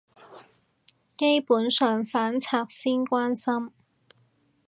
[1.15, 3.71] 基本上反賊先關心